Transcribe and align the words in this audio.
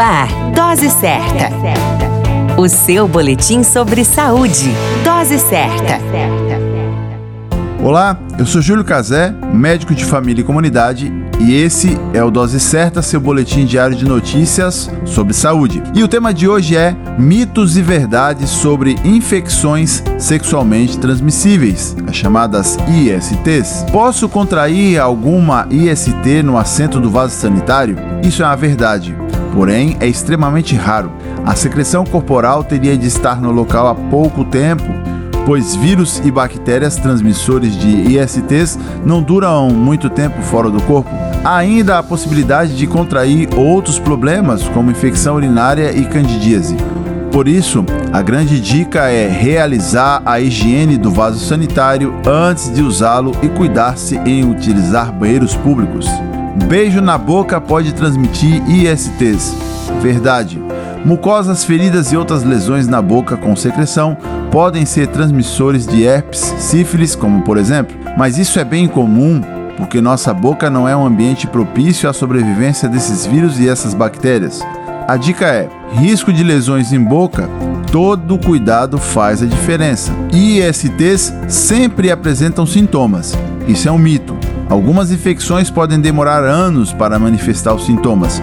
ar, 0.00 0.28
Dose 0.54 0.88
Certa. 0.88 1.50
O 2.56 2.68
seu 2.68 3.06
boletim 3.06 3.62
sobre 3.62 4.04
saúde. 4.04 4.72
Dose 5.04 5.38
certa. 5.38 5.98
Olá, 7.82 8.18
eu 8.38 8.44
sou 8.44 8.60
Júlio 8.60 8.84
Cazé, 8.84 9.34
médico 9.52 9.94
de 9.94 10.04
família 10.04 10.42
e 10.42 10.44
comunidade, 10.44 11.12
e 11.38 11.54
esse 11.54 11.98
é 12.12 12.22
o 12.22 12.30
Dose 12.30 12.60
Certa, 12.60 13.00
seu 13.00 13.18
boletim 13.18 13.64
diário 13.64 13.96
de 13.96 14.04
notícias 14.04 14.90
sobre 15.06 15.32
saúde. 15.32 15.82
E 15.94 16.02
o 16.02 16.08
tema 16.08 16.32
de 16.34 16.46
hoje 16.46 16.76
é 16.76 16.94
mitos 17.18 17.78
e 17.78 17.82
verdades 17.82 18.50
sobre 18.50 18.96
infecções 19.04 20.02
sexualmente 20.18 20.98
transmissíveis, 20.98 21.96
as 22.06 22.16
chamadas 22.16 22.76
ISTs. 22.88 23.86
Posso 23.90 24.28
contrair 24.28 24.98
alguma 24.98 25.66
IST 25.70 26.42
no 26.42 26.58
assento 26.58 27.00
do 27.00 27.10
vaso 27.10 27.34
sanitário? 27.34 27.96
Isso 28.22 28.42
é 28.42 28.46
uma 28.46 28.56
verdade 28.56 29.19
porém 29.52 29.96
é 30.00 30.06
extremamente 30.06 30.74
raro. 30.74 31.12
A 31.44 31.54
secreção 31.54 32.04
corporal 32.04 32.62
teria 32.64 32.96
de 32.96 33.06
estar 33.06 33.40
no 33.40 33.50
local 33.50 33.86
há 33.88 33.94
pouco 33.94 34.44
tempo, 34.44 34.84
pois 35.44 35.74
vírus 35.74 36.20
e 36.24 36.30
bactérias 36.30 36.96
transmissores 36.96 37.76
de 37.76 38.16
ISTs 38.16 38.78
não 39.04 39.22
duram 39.22 39.70
muito 39.70 40.08
tempo 40.08 40.40
fora 40.42 40.70
do 40.70 40.80
corpo. 40.82 41.10
Há 41.42 41.56
ainda 41.56 41.98
a 41.98 42.02
possibilidade 42.02 42.76
de 42.76 42.86
contrair 42.86 43.48
outros 43.56 43.98
problemas, 43.98 44.62
como 44.68 44.90
infecção 44.90 45.36
urinária 45.36 45.90
e 45.92 46.04
candidíase. 46.04 46.76
Por 47.32 47.46
isso, 47.46 47.84
a 48.12 48.20
grande 48.20 48.60
dica 48.60 49.08
é 49.08 49.28
realizar 49.28 50.20
a 50.26 50.40
higiene 50.40 50.98
do 50.98 51.10
vaso 51.10 51.38
sanitário 51.38 52.14
antes 52.26 52.72
de 52.72 52.82
usá-lo 52.82 53.32
e 53.40 53.48
cuidar-se 53.48 54.18
em 54.18 54.50
utilizar 54.50 55.12
banheiros 55.12 55.54
públicos. 55.54 56.08
Beijo 56.66 57.00
na 57.00 57.16
boca 57.16 57.60
pode 57.60 57.94
transmitir 57.94 58.62
ISTs. 58.68 59.54
Verdade. 60.02 60.60
Mucosas, 61.04 61.64
feridas 61.64 62.12
e 62.12 62.16
outras 62.16 62.42
lesões 62.42 62.86
na 62.86 63.00
boca 63.00 63.36
com 63.36 63.56
secreção 63.56 64.16
podem 64.50 64.84
ser 64.84 65.06
transmissores 65.06 65.86
de 65.86 66.02
herpes, 66.02 66.40
sífilis, 66.58 67.14
como 67.14 67.42
por 67.42 67.56
exemplo, 67.56 67.96
mas 68.18 68.36
isso 68.36 68.58
é 68.58 68.64
bem 68.64 68.86
comum 68.86 69.40
porque 69.80 70.00
nossa 70.00 70.34
boca 70.34 70.68
não 70.68 70.86
é 70.86 70.94
um 70.94 71.06
ambiente 71.06 71.46
propício 71.46 72.08
à 72.08 72.12
sobrevivência 72.12 72.86
desses 72.86 73.24
vírus 73.24 73.58
e 73.58 73.66
essas 73.66 73.94
bactérias. 73.94 74.60
A 75.08 75.16
dica 75.16 75.46
é: 75.46 75.68
risco 75.92 76.30
de 76.32 76.44
lesões 76.44 76.92
em 76.92 77.02
boca, 77.02 77.48
todo 77.90 78.38
cuidado 78.38 78.98
faz 78.98 79.42
a 79.42 79.46
diferença. 79.46 80.12
ISTs 80.32 81.32
sempre 81.48 82.10
apresentam 82.10 82.66
sintomas. 82.66 83.34
Isso 83.66 83.88
é 83.88 83.92
um 83.92 83.98
mito. 83.98 84.36
Algumas 84.70 85.10
infecções 85.10 85.68
podem 85.68 86.00
demorar 86.00 86.44
anos 86.44 86.92
para 86.92 87.18
manifestar 87.18 87.74
os 87.74 87.84
sintomas. 87.84 88.40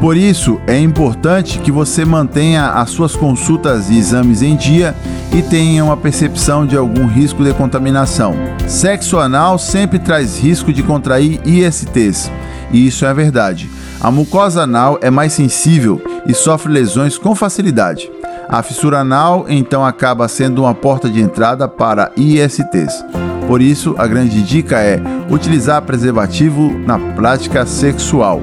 Por 0.00 0.16
isso, 0.16 0.60
é 0.66 0.78
importante 0.78 1.60
que 1.60 1.70
você 1.70 2.04
mantenha 2.04 2.70
as 2.70 2.90
suas 2.90 3.14
consultas 3.14 3.88
e 3.88 3.96
exames 3.96 4.42
em 4.42 4.56
dia 4.56 4.94
e 5.32 5.40
tenha 5.40 5.84
uma 5.84 5.96
percepção 5.96 6.66
de 6.66 6.76
algum 6.76 7.06
risco 7.06 7.44
de 7.44 7.54
contaminação. 7.54 8.34
Sexo 8.66 9.18
anal 9.18 9.56
sempre 9.56 10.00
traz 10.00 10.38
risco 10.38 10.72
de 10.72 10.82
contrair 10.82 11.40
ISTs, 11.46 12.30
e 12.72 12.86
isso 12.86 13.06
é 13.06 13.14
verdade. 13.14 13.70
A 14.00 14.10
mucosa 14.10 14.62
anal 14.62 14.98
é 15.00 15.10
mais 15.10 15.32
sensível 15.32 16.02
e 16.26 16.34
sofre 16.34 16.72
lesões 16.72 17.16
com 17.16 17.34
facilidade. 17.34 18.10
A 18.48 18.62
fissura 18.62 19.00
anal 19.00 19.44
então 19.48 19.84
acaba 19.84 20.26
sendo 20.26 20.62
uma 20.62 20.74
porta 20.74 21.10
de 21.10 21.20
entrada 21.20 21.68
para 21.68 22.10
ISTs. 22.16 23.04
Por 23.46 23.60
isso, 23.60 23.94
a 23.98 24.06
grande 24.06 24.42
dica 24.42 24.78
é 24.78 25.00
utilizar 25.30 25.82
preservativo 25.82 26.72
na 26.86 26.98
prática 26.98 27.66
sexual. 27.66 28.42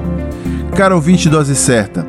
Caro 0.76 0.94
ouvinte 0.94 1.28
Dose 1.28 1.56
Certa, 1.56 2.06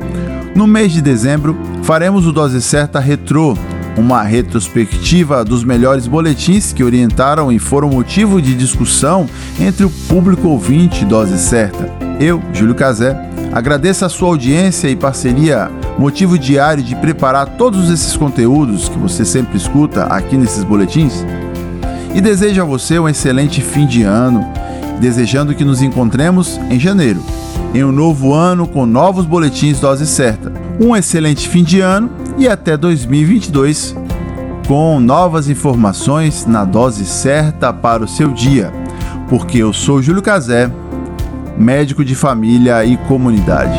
no 0.54 0.66
mês 0.66 0.92
de 0.92 1.00
dezembro 1.02 1.56
faremos 1.82 2.26
o 2.26 2.32
Dose 2.32 2.60
Certa 2.62 3.00
Retrô, 3.00 3.56
uma 3.96 4.22
retrospectiva 4.22 5.44
dos 5.44 5.64
melhores 5.64 6.06
boletins 6.06 6.72
que 6.72 6.84
orientaram 6.84 7.50
e 7.50 7.58
foram 7.58 7.88
motivo 7.88 8.40
de 8.40 8.54
discussão 8.54 9.28
entre 9.58 9.84
o 9.84 9.90
público 9.90 10.48
ouvinte 10.48 11.04
Dose 11.04 11.38
Certa. 11.38 11.90
Eu, 12.20 12.40
Júlio 12.52 12.74
Cazé, 12.74 13.16
agradeço 13.52 14.04
a 14.04 14.08
sua 14.08 14.28
audiência 14.28 14.88
e 14.88 14.94
parceria, 14.94 15.70
motivo 15.98 16.38
diário 16.38 16.82
de 16.82 16.94
preparar 16.94 17.56
todos 17.56 17.90
esses 17.90 18.16
conteúdos 18.16 18.88
que 18.88 18.98
você 18.98 19.24
sempre 19.24 19.56
escuta 19.56 20.04
aqui 20.04 20.36
nesses 20.36 20.62
boletins 20.62 21.24
e 22.14 22.20
desejo 22.20 22.62
a 22.62 22.64
você 22.64 22.98
um 22.98 23.08
excelente 23.08 23.60
fim 23.60 23.86
de 23.86 24.02
ano, 24.02 24.46
desejando 25.00 25.54
que 25.54 25.64
nos 25.64 25.82
encontremos 25.82 26.58
em 26.70 26.78
janeiro, 26.78 27.22
em 27.74 27.84
um 27.84 27.92
novo 27.92 28.32
ano 28.32 28.66
com 28.66 28.86
novos 28.86 29.26
boletins 29.26 29.80
Dose 29.80 30.06
Certa. 30.06 30.52
Um 30.80 30.96
excelente 30.96 31.48
fim 31.48 31.64
de 31.64 31.80
ano 31.80 32.10
e 32.38 32.48
até 32.48 32.76
2022 32.76 33.96
com 34.68 35.00
novas 35.00 35.48
informações 35.48 36.44
na 36.44 36.62
dose 36.62 37.06
certa 37.06 37.72
para 37.72 38.04
o 38.04 38.08
seu 38.08 38.28
dia, 38.28 38.70
porque 39.28 39.58
eu 39.58 39.72
sou 39.72 40.02
Júlio 40.02 40.20
Cazé, 40.20 40.70
médico 41.56 42.04
de 42.04 42.14
família 42.14 42.84
e 42.84 42.96
comunidade. 42.98 43.78